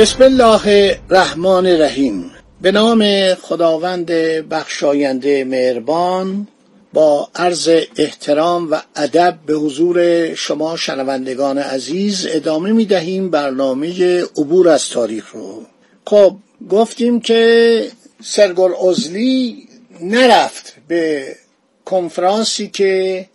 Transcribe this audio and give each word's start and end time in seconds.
بسم 0.00 0.22
الله 0.22 0.98
الرحمن 1.10 1.66
الرحیم. 1.66 2.30
به 2.62 2.72
نام 2.72 3.34
خداوند 3.34 4.06
بخشاینده 4.50 5.44
مهربان 5.44 6.48
با 6.92 7.28
عرض 7.34 7.68
احترام 7.96 8.70
و 8.70 8.80
ادب 8.96 9.38
به 9.46 9.54
حضور 9.54 10.34
شما 10.34 10.76
شنوندگان 10.76 11.58
عزیز 11.58 12.26
ادامه 12.30 12.72
می 12.72 12.84
دهیم 12.84 13.30
برنامه 13.30 14.20
عبور 14.22 14.68
از 14.68 14.88
تاریخ 14.88 15.32
رو. 15.32 15.62
خب 16.06 16.36
گفتیم 16.70 17.20
که 17.20 17.86
سرگل 18.22 18.88
ازلی 18.88 19.68
نرفت 20.00 20.76
به 20.88 21.36
کنفرانسی 21.84 22.68
که 22.68 23.26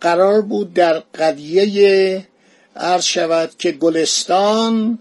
قرار 0.00 0.40
بود 0.40 0.74
در 0.74 1.02
قضیه 1.14 2.26
عرض 2.76 3.04
شود 3.04 3.50
که 3.58 3.72
گلستان 3.72 4.98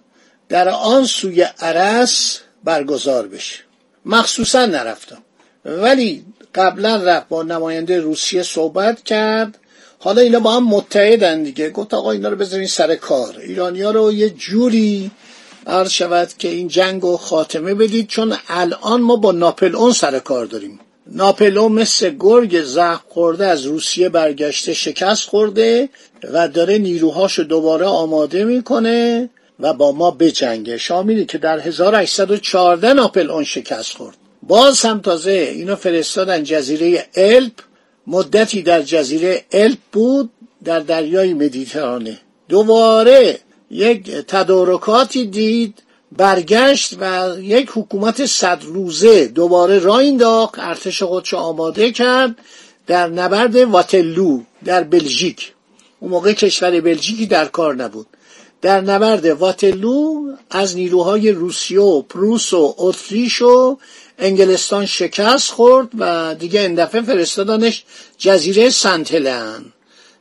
در 0.51 0.69
آن 0.69 1.05
سوی 1.05 1.41
عرس 1.41 2.39
برگزار 2.63 3.27
بشه. 3.27 3.59
مخصوصا 4.05 4.65
نرفتم. 4.65 5.21
ولی 5.65 6.25
قبلا 6.55 6.95
رفت 6.95 7.27
با 7.27 7.43
نماینده 7.43 7.99
روسیه 7.99 8.43
صحبت 8.43 9.03
کرد. 9.03 9.57
حالا 9.99 10.21
اینا 10.21 10.39
با 10.39 10.51
هم 10.51 10.67
متحدن 10.67 11.43
دیگه. 11.43 11.69
گفت 11.69 11.93
آقا 11.93 12.11
اینا 12.11 12.29
رو 12.29 12.35
بذارین 12.35 12.67
سر 12.67 12.95
کار. 12.95 13.37
ایرانی 13.39 13.81
ها 13.81 13.91
رو 13.91 14.13
یه 14.13 14.29
جوری 14.29 15.11
عرض 15.67 15.89
شود 15.89 16.29
که 16.37 16.47
این 16.47 16.67
جنگ 16.67 17.01
رو 17.01 17.17
خاتمه 17.17 17.73
بدید 17.73 18.07
چون 18.07 18.35
الان 18.47 19.01
ما 19.01 19.15
با 19.15 19.31
ناپل 19.31 19.75
اون 19.75 19.93
سر 19.93 20.19
کار 20.19 20.45
داریم. 20.45 20.79
ناپل 21.07 21.57
اون 21.57 21.71
مثل 21.71 22.09
گرگ 22.19 22.63
زخم 22.63 23.03
خورده 23.09 23.47
از 23.47 23.65
روسیه 23.65 24.09
برگشته 24.09 24.73
شکست 24.73 25.29
خورده 25.29 25.89
و 26.33 26.47
داره 26.47 26.77
نیروهاشو 26.77 27.43
دوباره 27.43 27.85
آماده 27.85 28.43
می‌کنه. 28.43 29.29
و 29.61 29.73
با 29.73 29.91
ما 29.91 30.11
بجنگه 30.11 30.77
شاملی 30.77 31.25
که 31.25 31.37
در 31.37 31.59
1814 31.59 32.93
ناپل 32.93 33.29
اون 33.29 33.43
شکست 33.43 33.93
خورد. 33.93 34.17
باز 34.43 34.81
هم 34.81 34.99
تازه 34.99 35.31
اینو 35.31 35.75
فرستادن 35.75 36.43
جزیره 36.43 37.07
الپ. 37.15 37.51
مدتی 38.07 38.61
در 38.61 38.81
جزیره 38.81 39.43
الپ 39.51 39.77
بود 39.91 40.29
در 40.63 40.79
دریای 40.79 41.33
مدیترانه. 41.33 42.19
دوباره 42.49 43.39
یک 43.71 44.11
تدارکاتی 44.11 45.25
دید 45.25 45.83
برگشت 46.11 46.93
و 46.99 47.35
یک 47.39 47.69
حکومت 47.73 48.25
صد 48.25 48.63
روزه 48.63 49.27
دوباره 49.27 49.79
را 49.79 49.97
انداخت 49.97 50.59
ارتش 50.59 51.03
خودشو 51.03 51.37
آماده 51.37 51.91
کرد 51.91 52.35
در 52.87 53.07
نبرد 53.07 53.55
واتلو 53.55 54.41
در 54.65 54.83
بلژیک. 54.83 55.53
اون 55.99 56.11
موقع 56.11 56.33
کشور 56.33 56.81
بلژیکی 56.81 57.25
در 57.25 57.45
کار 57.45 57.75
نبود. 57.75 58.07
در 58.61 58.81
نبرد 58.81 59.25
واتلو 59.25 60.31
از 60.49 60.75
نیروهای 60.75 61.31
روسیه 61.31 61.79
و 61.79 62.01
پروس 62.01 62.53
و 62.53 62.75
اتریش 62.77 63.41
و 63.41 63.77
انگلستان 64.19 64.85
شکست 64.85 65.51
خورد 65.51 65.87
و 65.99 66.35
دیگه 66.39 66.61
این 66.61 66.75
دفعه 66.75 67.01
فرستادنش 67.01 67.83
جزیره 68.17 68.69
سنتلن. 68.69 69.65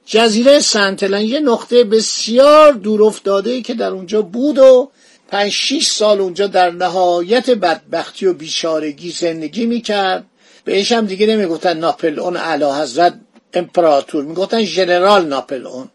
جزیره 0.06 0.60
سنتلن 0.60 1.20
یه 1.20 1.40
نقطه 1.40 1.84
بسیار 1.84 2.72
دور 2.72 3.02
افتاده 3.02 3.62
که 3.62 3.74
در 3.74 3.90
اونجا 3.90 4.22
بود 4.22 4.58
و 4.58 4.90
پنج 5.28 5.52
شیش 5.52 5.88
سال 5.88 6.20
اونجا 6.20 6.46
در 6.46 6.70
نهایت 6.70 7.50
بدبختی 7.50 8.26
و 8.26 8.32
بیچارگی 8.32 9.10
زندگی 9.10 9.66
می‌کرد. 9.66 10.24
بهش 10.64 10.92
هم 10.92 11.06
دیگه 11.06 11.26
نمی‌گفتن 11.26 11.76
ناپل 11.78 12.18
اون 12.18 12.36
اعلی 12.36 12.64
حضرت 12.64 13.14
امپراتور 13.54 14.24
می‌گفتن 14.24 14.64
ژنرال 14.64 15.26
ناپل 15.26 15.66
اون 15.66 15.88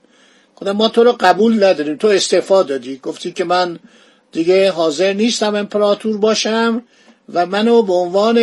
گفتن 0.56 0.72
ما 0.72 0.88
تو 0.88 1.04
رو 1.04 1.16
قبول 1.20 1.64
نداریم 1.64 1.96
تو 1.96 2.08
استعفا 2.08 2.64
دادی. 2.64 3.00
گفتی 3.04 3.32
که 3.32 3.44
من 3.44 3.80
دیگه 4.32 4.72
حاضر 4.72 5.14
نیستم 5.14 5.56
امپراتور 5.56 6.18
باشم 6.18 6.84
و 7.34 7.46
منو 7.46 7.82
به 7.82 7.94
عنوان 7.94 8.40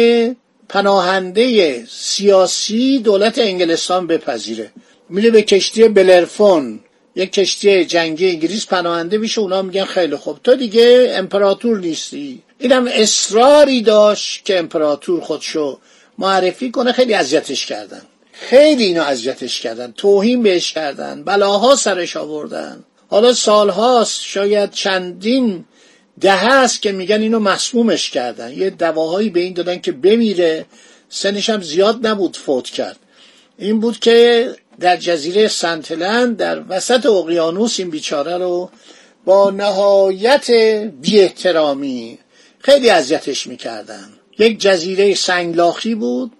پناهنده 0.68 1.84
سیاسی 1.86 2.98
دولت 2.98 3.38
انگلستان 3.38 4.06
بپذیره. 4.06 4.70
میره 5.08 5.30
به 5.30 5.42
کشتی 5.42 5.88
بلرفون 5.88 6.80
یک 7.16 7.32
کشتی 7.32 7.84
جنگی 7.84 8.30
انگلیس 8.30 8.66
پناهنده 8.66 9.18
میشه 9.18 9.40
اونا 9.40 9.62
میگن 9.62 9.84
خیلی 9.84 10.16
خوب. 10.16 10.38
تو 10.44 10.54
دیگه 10.54 11.12
امپراتور 11.16 11.78
نیستی. 11.78 12.42
اینم 12.58 12.88
اصراری 12.92 13.82
داشت 13.82 14.44
که 14.44 14.58
امپراتور 14.58 15.20
خودشو 15.20 15.78
معرفی 16.18 16.70
کنه 16.70 16.92
خیلی 16.92 17.14
اذیتش 17.14 17.66
کردن. 17.66 18.02
خیلی 18.48 18.84
اینو 18.84 19.02
اذیتش 19.02 19.60
کردن 19.60 19.92
توهین 19.96 20.42
بهش 20.42 20.72
کردن 20.72 21.24
بلاها 21.24 21.76
سرش 21.76 22.16
آوردن. 22.16 22.84
حالا 23.10 23.32
سالهاست 23.32 24.22
شاید 24.22 24.70
چندین 24.70 25.64
ده 26.20 26.32
هست 26.36 26.82
که 26.82 26.92
میگن 26.92 27.20
اینو 27.20 27.38
مسمومش 27.38 28.10
کردن. 28.10 28.52
یه 28.52 28.70
دواهایی 28.70 29.30
به 29.30 29.40
این 29.40 29.52
دادن 29.52 29.78
که 29.78 29.92
بمیره. 29.92 30.66
سنش 31.08 31.50
هم 31.50 31.62
زیاد 31.62 32.06
نبود 32.06 32.36
فوت 32.36 32.64
کرد. 32.64 32.96
این 33.58 33.80
بود 33.80 33.98
که 33.98 34.48
در 34.80 34.96
جزیره 34.96 35.48
سنتلند 35.48 36.36
در 36.36 36.62
وسط 36.68 37.06
اقیانوس 37.06 37.80
این 37.80 37.90
بیچاره 37.90 38.38
رو 38.38 38.70
با 39.24 39.50
نهایت 39.50 40.50
بی 41.00 41.20
احترامی 41.20 42.18
خیلی 42.58 42.90
اذیتش 42.90 43.46
می‌کردن. 43.46 44.08
یک 44.38 44.60
جزیره 44.60 45.14
سنگلاخی 45.14 45.94
بود. 45.94 46.32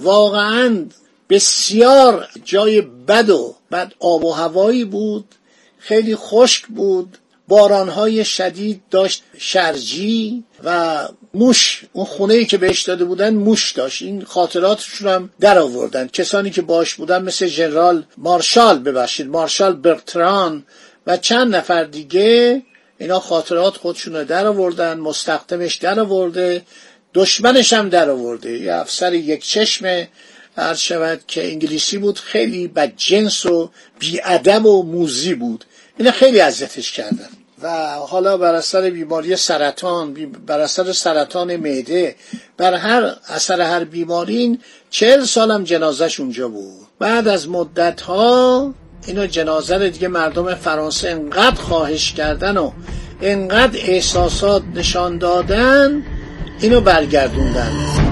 واقعا 0.00 0.84
بسیار 1.30 2.28
جای 2.44 2.80
بد 2.80 3.30
و 3.30 3.56
بد 3.72 3.92
آب 4.00 4.24
و 4.24 4.32
هوایی 4.32 4.84
بود 4.84 5.34
خیلی 5.78 6.16
خشک 6.16 6.66
بود 6.66 7.18
بارانهای 7.48 8.24
شدید 8.24 8.82
داشت 8.90 9.22
شرجی 9.38 10.44
و 10.64 10.98
موش. 11.34 11.84
اون 11.92 12.04
خونه 12.04 12.34
ای 12.34 12.46
که 12.46 12.58
بهش 12.58 12.82
داده 12.82 13.04
بودن 13.04 13.34
موش 13.34 13.72
داشت. 13.72 14.02
این 14.02 14.24
خاطراتشون 14.24 15.08
هم 15.08 15.30
در 15.40 15.58
آوردن. 15.58 16.08
کسانی 16.08 16.50
که 16.50 16.62
باش 16.62 16.94
بودن 16.94 17.22
مثل 17.22 17.46
ژنرال 17.46 18.04
مارشال 18.18 18.78
ببخشید 18.78 19.26
مارشال 19.26 19.72
برتران 19.72 20.64
و 21.06 21.16
چند 21.16 21.56
نفر 21.56 21.84
دیگه 21.84 22.62
اینا 22.98 23.20
خاطرات 23.20 23.76
خودشون 23.76 24.16
رو 24.16 24.24
در 24.24 24.46
آوردن 24.46 25.00
مستخدمش 25.00 25.76
در 25.76 26.00
آورده 26.00 26.62
دشمنش 27.14 27.72
هم 27.72 27.88
در 27.88 28.10
آورده. 28.10 28.58
یه 28.58 28.74
افسر 28.74 29.14
یک 29.14 29.44
چشم 29.44 30.06
عرض 30.58 30.78
شود 30.78 31.20
که 31.26 31.52
انگلیسی 31.52 31.98
بود 31.98 32.18
خیلی 32.18 32.68
بدجنس 32.68 33.46
و 33.46 33.70
بیادب 33.98 34.66
و 34.66 34.82
موزی 34.82 35.34
بود. 35.34 35.64
اینا 35.98 36.10
خیلی 36.10 36.40
اذیتش 36.40 36.92
کردن. 36.92 37.28
و 37.62 37.94
حالا 37.94 38.36
بر 38.36 38.54
اثر 38.54 38.90
بیماری 38.90 39.36
سرطان 39.36 40.14
بر 40.46 40.60
اثر 40.60 40.92
سرطان 40.92 41.56
معده 41.56 42.16
بر 42.56 42.74
هر 42.74 43.16
اثر 43.28 43.60
هر 43.60 43.84
بیماری 43.84 44.58
چهل 44.90 45.24
سالم 45.24 45.64
جنازش 45.64 46.20
اونجا 46.20 46.48
بود. 46.48 46.86
بعد 46.98 47.28
از 47.28 47.48
مدت 47.48 48.00
ها 48.00 48.74
اینو 49.06 49.26
جنازه 49.26 49.90
دیگه 49.90 50.08
مردم 50.08 50.54
فرانسه 50.54 51.08
انقدر 51.08 51.60
خواهش 51.60 52.12
کردن 52.12 52.56
و 52.56 52.72
انقدر 53.22 53.78
احساسات 53.82 54.62
نشان 54.74 55.18
دادن 55.18 56.02
اینو 56.60 56.80
برگردوندن. 56.80 58.07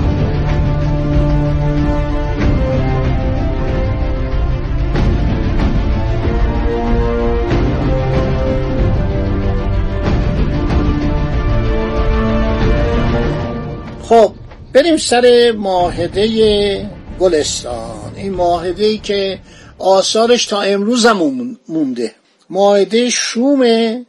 بریم 14.77 14.97
سر 14.97 15.53
ماهده 15.57 16.91
گلستان. 17.21 18.13
این 18.17 18.33
ماهده 18.33 18.85
ای 18.85 18.99
که 18.99 19.39
آثارش 19.79 20.47
تا 20.47 20.61
امروز 20.61 21.07
هم 21.07 21.57
مونده. 21.69 22.15
ماهده 22.51 23.11
شوم 23.11 23.63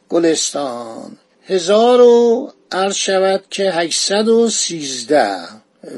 گلستان. 0.10 1.18
هزار 1.46 2.02
و 2.02 2.52
عرض 2.72 2.96
شود 2.96 3.44
که 3.50 3.72
هشتصد 3.72 4.28
و 4.28 4.50
سیزده 4.50 5.38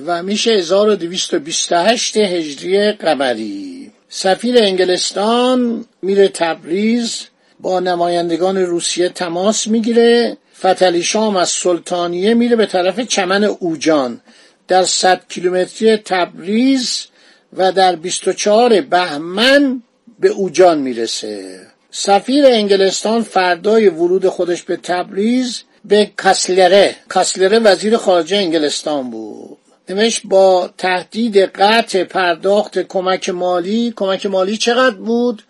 و 0.05 0.23
میشه 0.23 0.51
1228 0.51 2.17
هجری 2.17 2.91
قمری. 2.91 3.91
سفیر 4.09 4.57
انگلستان 4.57 5.85
میره 6.01 6.27
تبریز 6.27 7.21
با 7.59 7.79
نمایندگان 7.79 8.57
روسیه 8.57 9.09
تماس 9.09 9.67
می‌گیره. 9.67 10.37
فتلی 10.59 11.03
شام 11.03 11.35
از 11.35 11.49
سلطانیه 11.49 12.33
میره 12.33 12.55
به 12.55 12.65
طرف 12.65 12.99
چمن 12.99 13.43
اوجان. 13.43 14.21
در 14.69 14.83
صد 14.83 15.21
کیلومتری 15.29 15.97
تبریز 15.97 17.05
و 17.53 17.71
در 17.71 17.95
24 17.95 18.81
بهمن 18.81 19.83
به 20.19 20.29
اوجان 20.29 20.79
می‌رسه. 20.79 21.61
سفیر 21.91 22.45
انگلستان 22.45 23.21
فردای 23.23 23.89
ورود 23.89 24.27
خودش 24.27 24.63
به 24.63 24.77
تبریز 24.77 25.61
به 25.85 26.11
کاسلره. 26.17 26.95
کاسلره 27.09 27.59
وزیر 27.59 27.97
خارجه 27.97 28.37
انگلستان 28.37 29.09
بود. 29.09 29.57
نوشت 29.89 30.21
با 30.25 30.69
تهدید 30.77 31.37
قطع 31.37 32.03
پرداخت 32.03 32.79
کمک 32.79 33.29
مالی 33.29 33.93
کمک 33.95 34.25
مالی 34.25 34.57
چقدر 34.57 34.95
بود؟ 34.95 35.43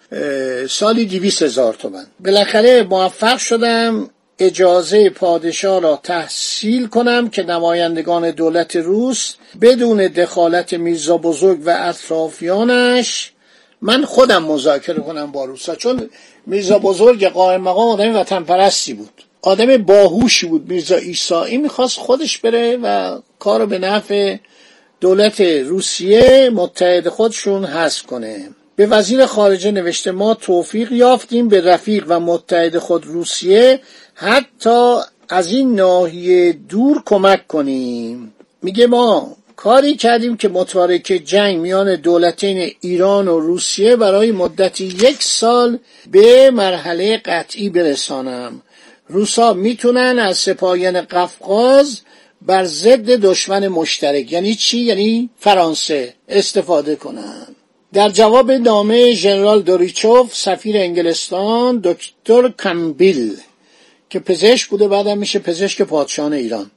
سالی 0.70 1.06
دیویس 1.06 1.42
هزار 1.42 1.74
تومن. 1.74 2.06
بالاخره 2.20 2.84
موفق 2.84 3.38
شدم 3.38 4.10
اجازه 4.40 5.10
پادشاه 5.10 5.82
را 5.82 6.00
تحصیل 6.04 6.88
کنم 6.88 7.30
که 7.30 7.44
نمایندگان 7.44 8.32
دولت 8.32 8.76
روس 8.76 9.36
بدون 9.62 9.98
دخالت 9.98 10.74
میرزا 10.74 11.18
بزرگ 11.18 11.60
و 11.66 11.76
اطرافیانش 11.80 13.32
من 13.82 14.06
خودم 14.06 14.44
مذاکره 14.44 15.02
کنم 15.02 15.32
با 15.32 15.46
روسا 15.46 15.76
چون 15.76 16.10
میرزا 16.46 16.80
بزرگ 16.80 17.26
قائم 17.26 17.62
مقام 17.62 17.88
آدم 17.88 18.16
وطن 18.16 18.44
پرستی 18.44 18.94
بود. 18.94 19.24
آدم 19.42 19.78
باهوشی 19.78 20.48
بود. 20.48 20.70
میرزا 20.70 20.96
ایسایی 20.96 21.58
می‌خواست 21.58 21.98
خودش 21.98 22.38
بره 22.38 22.78
و 22.84 23.20
کارو 23.40 23.66
به 23.66 23.80
نفع 23.80 24.38
دولت 25.02 25.42
روسیه 25.42 26.50
متحد 26.54 27.10
خودشون 27.10 27.66
حذف 27.66 28.04
کنه. 28.04 28.50
به 28.76 28.86
وزیر 28.86 29.26
خارجه 29.26 29.72
نوشته 29.72 30.12
ما 30.12 30.34
توفیق 30.34 30.92
یافتیم 30.92 31.48
به 31.48 31.62
رفیق 31.62 32.06
و 32.08 32.20
متحد 32.20 32.78
خود 32.78 33.06
روسیه 33.06 33.80
حتی 34.22 34.96
از 35.30 35.52
این 35.52 35.76
ناحیه 35.76 36.54
دور 36.54 37.04
کمک 37.06 37.48
کنیم. 37.48 38.34
میگه 38.62 38.88
ما 38.88 39.36
کاری 39.56 39.96
کردیم 39.96 40.38
که 40.38 40.50
متارکه 40.50 41.20
جنگ 41.20 41.60
میان 41.60 41.96
دولتین 41.96 42.72
ایران 42.82 43.28
و 43.28 43.40
روسیه 43.40 43.96
برای 43.96 44.32
مدتی 44.32 44.86
یک 44.86 45.24
سال 45.24 45.80
به 46.12 46.52
مرحله 46.52 47.18
قطعی 47.18 47.70
برسانم. 47.70 48.62
روسا 49.08 49.54
می‌تونن 49.54 50.20
از 50.20 50.38
سپاهیان 50.38 51.02
قفقاز 51.02 52.02
بر 52.42 52.66
ضد 52.66 53.10
دشمن 53.10 53.68
مشترک 53.68 54.32
یعنی 54.32 54.56
چی؟ 54.56 54.80
یعنی 54.80 55.30
فرانسه 55.40 56.14
استفاده 56.30 56.96
کنن. 56.96 57.48
در 57.94 58.10
جواب 58.10 58.52
نامه 58.52 59.14
ژنرال 59.14 59.62
دوریچوف 59.62 60.36
سفیر 60.36 60.78
انگلستان 60.78 61.82
دکتر 61.84 62.50
کمبیل 62.64 63.38
که 64.10 64.20
پزشک 64.20 64.70
بوده 64.70 64.88
بعدم 64.88 65.18
میشه 65.18 65.40
پزشک 65.40 65.82
پادشاهان 65.82 66.34
ایران. 66.34 66.72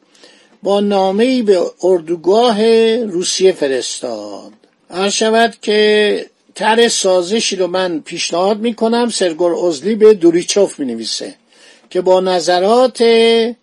با 0.62 0.81
نامه 0.81 1.25
ای 1.25 1.43
به 1.43 1.61
اردوگاه 1.82 2.64
روسیه 3.05 3.52
فرستاد. 3.52 4.52
هر 4.90 5.08
شود 5.08 5.56
که 5.62 6.26
تر 6.55 6.88
سازشی 6.88 7.56
رو 7.56 7.67
من 7.67 8.00
پیشنهاد 8.00 8.58
می‌کنم 8.58 9.11
سرگور 9.11 9.67
ازلی 9.67 9.94
به 9.94 10.14
دوریچوف 10.14 10.79
می‌نویسه 10.79 11.34
که 11.90 12.00
با 12.00 12.20
نظرات 12.20 13.02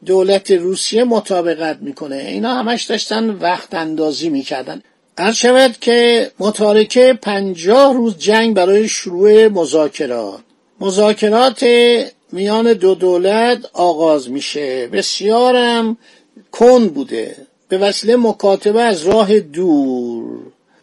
دولت 0.05 0.51
روسیه 0.51 1.03
مطابقت 1.03 1.77
می‌کنه. 1.81 2.15
اینا 2.15 2.53
همش 2.53 2.83
داشتن 2.83 3.29
وقت 3.29 3.73
اندازی 3.73 4.29
می‌کردن. 4.29 4.81
هر 5.17 5.31
شود 5.31 5.77
که 5.81 6.31
متارکه 6.39 7.19
پنجاه 7.21 7.93
روز 7.93 8.17
جنگ 8.17 8.55
برای 8.55 8.87
شروع 8.87 9.47
مذاکرات. 9.47 10.39
مذاکرات 10.79 11.65
میان 12.31 12.73
دو 12.73 12.95
دولت 12.95 13.59
آغاز 13.73 14.29
میشه. 14.29 14.87
بسیارم 14.87 15.97
کند 16.51 16.93
بوده. 16.93 17.35
به 17.67 17.77
وسیله 17.77 18.15
مکاتبه 18.15 18.81
از 18.81 19.03
راه 19.03 19.39
دور. 19.39 20.39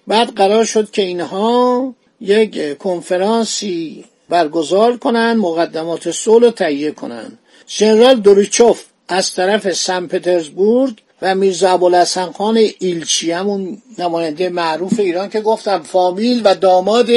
بعد 0.07 0.35
قرار 0.35 0.65
شد 0.65 0.91
که 0.91 1.03
اینها 1.03 1.95
یک 2.21 2.79
کنفرانسی 2.79 4.05
برگزار 4.29 4.97
کنن 4.97 5.33
مقدمات 5.33 6.11
صلح 6.11 6.51
تهیه 6.51 6.91
کنن 6.91 7.39
ژنرال 7.69 8.15
دوریچوف 8.15 8.85
از 9.09 9.35
طرف 9.35 9.73
سن 9.73 10.07
پترزبورگ 10.07 10.95
و 11.23 11.35
میرزا 11.35 11.71
ابوالحسن 11.71 12.33
خان 12.33 12.57
ایلچی 12.79 13.33
همون 13.33 13.83
نماینده 13.99 14.49
معروف 14.49 15.01
ایران 15.01 15.29
که 15.29 15.41
گفتم 15.41 15.83
فامیل 15.83 16.41
و 16.45 16.55
داماد 16.55 17.09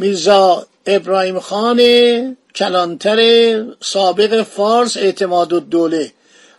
میرزا 0.00 0.66
ابراهیم 0.86 1.38
خان 1.38 1.80
کلانتر 2.56 3.20
سابق 3.80 4.42
فارس 4.42 4.96
اعتماد 4.96 5.52
و 5.52 5.60
دوله 5.60 6.12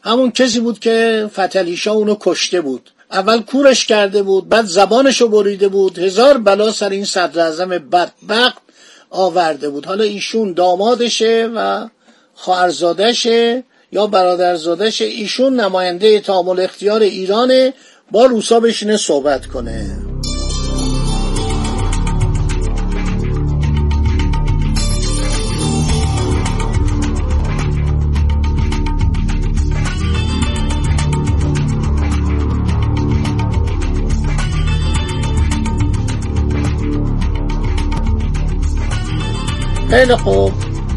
همون 0.04 0.32
کسی 0.32 0.60
بود 0.60 0.80
که 0.80 1.30
فتلیشا 1.34 1.92
اونو 1.92 2.16
کشته 2.20 2.62
بود. 2.62 2.90
اول 3.12 3.42
کورش 3.42 3.86
کرده 3.86 4.24
بود 4.24 4.50
بعد 4.50 4.66
زبانشو 4.66 5.28
بریده 5.28 5.68
بود. 5.68 6.00
هزار 6.00 6.38
بلا 6.38 6.72
سر 6.72 6.90
این 6.90 7.06
صدر 7.06 7.66
بدبخت 7.68 8.62
آورده 9.10 9.70
بود. 9.70 9.86
حالا 9.86 10.04
ایشون 10.04 10.54
دامادشه 10.54 11.50
و 11.56 11.88
خواهرزادشه 12.36 13.64
یا 13.92 14.08
برادرزادش 14.08 15.02
ایشون 15.02 15.60
نماینده 15.60 16.20
تعامل 16.20 16.60
اختیار 16.60 17.02
ایرانه. 17.02 17.74
با 18.12 18.26
روسا 18.26 18.60
بشینه 18.60 18.98
صحبت 18.98 19.46
کنه. 19.46 20.07
خیلی 39.90 40.16
خوب. 40.16 40.52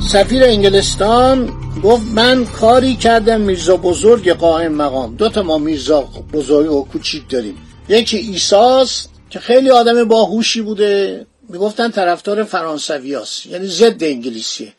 سفیر 0.08 0.44
انگلستان 0.44 1.52
گفت 1.84 2.02
من 2.14 2.44
کاری 2.44 2.96
کردم 2.96 3.40
میرزا 3.40 3.76
بزرگ 3.76 4.30
قائم 4.32 4.72
مقام. 4.72 5.16
دو 5.16 5.28
تا 5.28 5.42
ما 5.42 5.58
میرزا 5.58 6.08
بزرگ 6.32 6.72
و 6.72 6.84
کوچیک 6.84 7.28
داریم. 7.28 7.58
یکی 7.88 8.16
ایساست 8.16 9.10
که 9.30 9.38
خیلی 9.38 9.70
آدم 9.70 10.04
باهوشی 10.04 10.62
بوده. 10.62 11.26
می‌گفتن 11.48 11.90
طرفدار 11.90 12.44
فرانسویاست 12.44 13.46
یعنی 13.46 13.66
ضد 13.66 14.04
انگلیسیه. 14.04 14.72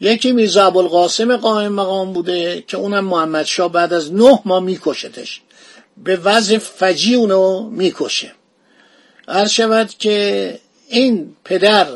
یکی 0.00 0.32
میرزا 0.32 0.66
ابوالقاسم 0.66 1.36
قائم 1.36 1.72
مقام 1.72 2.12
بوده 2.12 2.64
که 2.66 2.76
اونم 2.76 3.04
محمد 3.04 3.44
شاه 3.44 3.72
بعد 3.72 3.92
از 3.92 4.14
نه 4.14 4.38
ماه 4.44 4.62
میکشتش. 4.62 5.40
به 6.04 6.16
وضع 6.16 6.58
فجی 6.58 7.14
اونو 7.14 7.70
می‌کشه. 7.70 8.32
هر 9.28 9.46
شود 9.46 9.90
که 9.98 10.58
این 10.88 11.36
پدر 11.44 11.86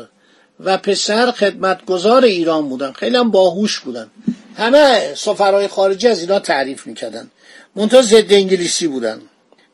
و 0.59 0.77
پسر 0.77 1.31
خدمتگزار 1.31 2.23
ایران 2.23 2.69
بودن. 2.69 2.91
خیلی 2.91 3.17
هم 3.17 3.31
باهوش 3.31 3.79
بودن. 3.79 4.07
همه 4.57 5.13
سفرهای 5.15 5.67
خارجی 5.67 6.07
از 6.07 6.21
اینا 6.21 6.39
تعریف 6.39 6.87
می‌کردن. 6.87 7.31
منتها 7.75 8.01
ضد 8.01 8.33
انگلیسی 8.33 8.87
بودن. 8.87 9.21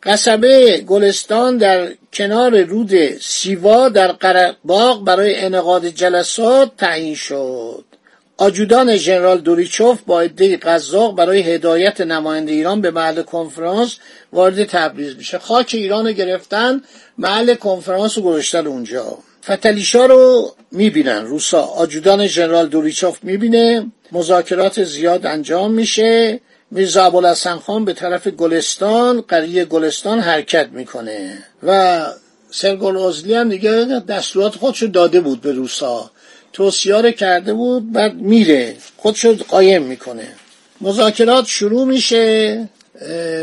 قصبه 0.04 0.78
گلستان 0.78 1.58
در 1.58 1.92
کنار 2.14 2.62
رود 2.62 3.18
سیوا 3.22 3.90
در 3.90 4.12
قرباغ 4.12 5.04
برای 5.04 5.36
انعقاد 5.36 5.88
جلسات 5.88 6.72
تعیین 6.78 7.16
شد. 7.16 7.86
آجودان 8.38 8.96
ژنرال 8.96 9.38
دوریچوف 9.38 10.02
با 10.06 10.22
عده 10.22 10.58
قزاق 10.58 11.16
برای 11.16 11.42
هدایت 11.42 12.02
نماینده 12.02 12.52
ایران 12.52 12.82
به 12.82 12.92
محل 12.92 13.22
کنفرانس 13.22 13.98
وارد 14.34 14.64
تبریز 14.64 15.16
میشه. 15.16 15.40
خاک 15.40 15.72
ایران 15.74 16.12
گرفتن 16.12 16.82
محل 17.18 17.56
کنفرانس 17.56 18.18
رو 18.18 18.24
گذاشتن 18.24 18.68
اونجا. 18.68 19.18
فتلیشا 19.46 20.06
رو 20.06 20.52
می‌بینن. 20.72 21.26
روسا 21.26 21.62
آجودان 21.62 22.28
ژنرال 22.28 22.68
دوریچوف 22.68 23.24
می‌بینه. 23.24 23.92
مذاکرات 24.12 24.84
زیاد 24.84 25.26
انجام 25.26 25.72
میشه. 25.72 26.40
میرزا 26.72 27.04
ابوالحسن 27.04 27.56
خان 27.56 27.86
به 27.86 27.94
طرف 27.94 28.28
گلستان 28.28 29.22
قریه 29.22 29.66
گلستان 29.66 30.20
حرکت 30.20 30.70
می‌کنه. 30.72 31.38
و 31.64 32.02
سرگل 32.52 32.98
ازلی 32.98 33.34
هم 33.34 33.50
دیگه 33.50 33.72
دستورات 34.10 34.56
خودشو 34.56 34.86
داده 34.86 35.22
بود 35.22 35.42
به 35.42 35.52
روسا. 35.52 36.12
توصیه 36.54 37.12
کرده 37.12 37.54
بود 37.54 37.92
بعد 37.92 38.14
میره. 38.14 38.76
خودشو 38.98 39.36
قایم 39.48 39.82
می‌کنه. 39.82 40.28
مذاکرات 40.82 41.46
شروع 41.46 41.86
میشه 41.86 42.70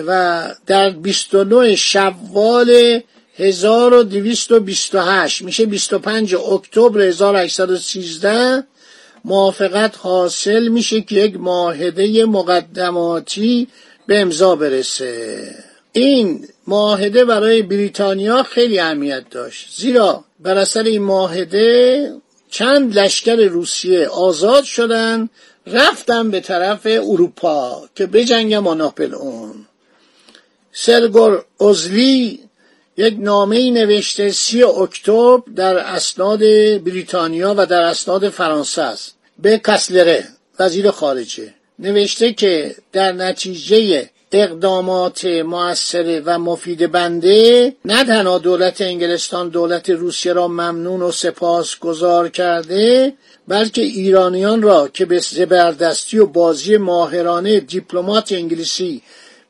و 0.06 0.42
در 0.66 0.90
29 0.90 1.76
شوال 1.76 3.00
1228 3.36 5.42
میشه 5.42 5.66
25 5.66 6.34
اکتبر 6.34 7.00
1813 7.00 8.64
موافقت 9.24 9.94
حاصل 9.98 10.68
میشه 10.68 11.00
که 11.00 11.14
یک 11.14 11.36
معاهده 11.36 12.24
مقدماتی 12.24 13.68
به 14.06 14.20
امضا 14.20 14.56
برسه. 14.56 15.54
این 15.92 16.48
معاهده 16.66 17.24
برای 17.24 17.62
بریتانیا 17.62 18.42
خیلی 18.42 18.78
اهمیت 18.78 19.30
داشت. 19.30 19.68
زیرا 19.76 20.24
بر 20.40 20.58
اثر 20.58 20.82
این 20.82 21.02
معاهده 21.02 22.12
چند 22.50 22.98
لشکر 22.98 23.36
روسیه 23.36 24.08
آزاد 24.08 24.64
شدن 24.64 25.28
رفتن 25.66 26.30
به 26.30 26.40
طرف 26.40 26.86
اروپا 26.86 27.88
که 27.94 28.06
بجنگم 28.06 28.64
با 28.64 28.74
ناپل 28.74 29.14
اون. 29.14 29.66
سرگور 30.72 31.44
ازلی 31.60 32.40
یک 32.96 33.16
نامه 33.18 33.70
نوشته 33.70 34.30
سی 34.30 34.62
اکتبر 34.62 35.42
در 35.56 35.76
اسناد 35.76 36.38
بریتانیا 36.84 37.54
و 37.58 37.66
در 37.66 37.82
اسناد 37.82 38.28
فرانسه 38.28 38.82
است. 38.82 39.14
به 39.38 39.58
کسلره 39.58 40.24
وزیر 40.58 40.90
خارجه. 40.90 41.54
نوشته 41.78 42.32
که 42.32 42.76
در 42.92 43.12
نتیجه 43.12 44.10
اقدامات 44.32 45.24
موثر 45.24 46.22
و 46.24 46.38
مفید 46.38 46.92
بنده 46.92 47.72
نه 47.84 48.04
تنها 48.04 48.38
دولت 48.38 48.80
انگلستان 48.80 49.48
دولت 49.48 49.90
روسیه 49.90 50.32
را 50.32 50.48
ممنون 50.48 51.02
و 51.02 51.12
سپاس 51.12 51.78
گذار 51.78 52.28
کرده 52.28 53.12
بلکه 53.48 53.82
ایرانیان 53.82 54.62
را 54.62 54.88
که 54.88 55.04
به 55.04 55.18
زبردستی 55.18 56.18
و 56.18 56.26
بازی 56.26 56.76
ماهرانه 56.76 57.60
دیپلمات 57.60 58.32
انگلیسی 58.32 59.02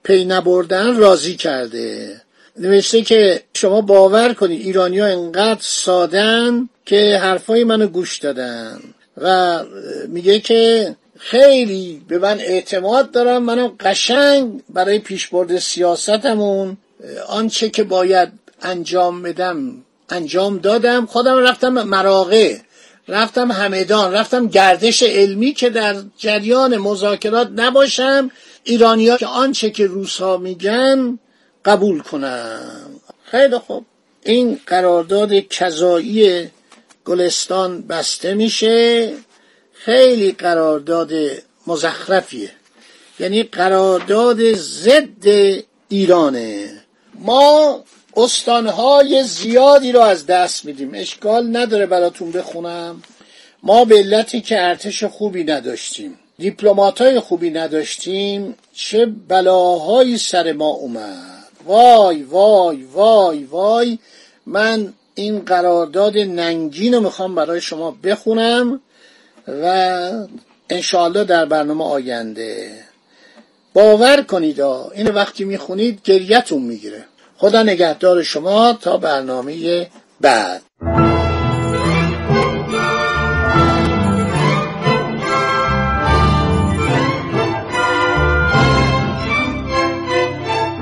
پی 0.04 0.24
نبردن 0.24 0.96
راضی 0.96 1.36
کرده. 1.36 2.20
نوشته 2.60 3.02
که 3.02 3.42
شما 3.54 3.80
باور 3.80 4.34
کنید 4.34 4.60
ایرانی 4.60 4.98
ها 4.98 5.06
انقدر 5.06 5.60
سادن 5.60 6.68
که 6.86 7.18
حرفای 7.22 7.64
منو 7.64 7.86
گوش 7.86 8.18
دادن 8.18 8.80
و 9.16 9.58
میگه 10.08 10.40
که 10.40 10.96
خیلی 11.18 12.02
به 12.08 12.18
من 12.18 12.38
اعتماد 12.38 13.10
دارم 13.10 13.42
منم 13.42 13.72
قشنگ 13.80 14.60
برای 14.68 14.98
پیشبرد 14.98 15.58
سیاستمون 15.58 16.76
آنچه 17.28 17.70
که 17.70 17.84
باید 17.84 18.28
انجام 18.62 19.22
بدم 19.22 19.84
انجام 20.10 20.58
دادم. 20.58 21.06
خودم 21.06 21.38
رفتم 21.38 21.68
مراغه 21.68 22.60
رفتم 23.08 23.50
همدان 23.50 24.12
رفتم 24.12 24.46
گردش 24.46 25.02
علمی 25.02 25.52
که 25.52 25.70
در 25.70 25.96
جریان 26.18 26.76
مذاکرات 26.76 27.50
نباشم. 27.56 28.30
ایرانیا 28.64 29.16
که 29.16 29.26
آنچه 29.26 29.70
که 29.70 29.86
روسا 29.86 30.36
میگن 30.36 31.18
قبول 31.64 32.00
کنم. 32.00 33.00
خیلی 33.24 33.58
خوب. 33.58 33.84
این 34.24 34.60
قرارداد 34.66 35.32
کذایی 35.34 36.48
گلستان 37.04 37.82
بسته 37.82 38.34
میشه. 38.34 39.12
خیلی 39.72 40.32
قرارداد 40.32 41.12
مزخرفیه. 41.66 42.50
یعنی 43.18 43.42
قرارداد 43.42 44.54
ضد 44.54 45.26
ایرانه. 45.88 46.80
ما 47.14 47.84
استانهای 48.16 49.22
زیادی 49.24 49.92
رو 49.92 50.00
از 50.00 50.26
دست 50.26 50.64
میدیم. 50.64 50.90
اشکال 50.94 51.56
نداره 51.56 51.86
براتون 51.86 52.32
بخونم. 52.32 53.02
ما 53.62 53.84
به 53.84 53.96
علتی 53.96 54.40
که 54.40 54.62
ارتش 54.62 55.04
خوبی 55.04 55.44
نداشتیم. 55.44 56.18
دیپلماتای 56.38 57.20
خوبی 57.20 57.50
نداشتیم. 57.50 58.54
چه 58.72 59.06
بلاهایی 59.06 60.18
سر 60.18 60.52
ما 60.52 60.68
اومد. 60.68 61.39
وای 61.66 62.22
وای 62.22 62.82
وای 62.82 63.44
وای 63.44 63.98
من 64.46 64.92
این 65.14 65.38
قرارداد 65.38 66.18
ننگین 66.18 66.94
رو 66.94 67.00
می‌خوام 67.00 67.34
برای 67.34 67.60
شما 67.60 67.90
بخونم 68.04 68.80
و 69.48 70.00
انشاالله 70.70 71.24
در 71.24 71.44
برنامه 71.44 71.84
آینده. 71.84 72.70
باور 73.74 74.22
کنید 74.22 74.60
این 74.60 75.08
وقتی 75.08 75.44
می‌خونید 75.44 76.00
گریتون 76.04 76.62
می‌گیره. 76.62 77.04
خدا 77.38 77.62
نگهدار 77.62 78.22
شما 78.22 78.72
تا 78.72 78.96
برنامه 78.96 79.86
بعد. 80.20 80.62